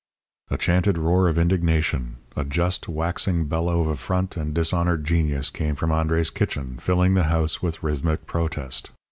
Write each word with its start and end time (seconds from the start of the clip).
A 0.49 0.57
chanted 0.57 0.97
roar 0.97 1.27
of 1.27 1.37
indignation, 1.37 2.15
a 2.35 2.43
just, 2.43 2.89
waxing 2.89 3.45
bellow 3.45 3.81
of 3.81 3.87
affront 3.87 4.35
and 4.35 4.51
dishonoured 4.51 5.03
genius 5.03 5.51
came 5.51 5.75
from 5.75 5.91
André's 5.91 6.31
kitchen, 6.31 6.79
filling 6.79 7.13
the 7.13 7.25
house 7.25 7.61
with 7.61 7.83
rhythmic 7.83 8.25
protest. 8.25 8.89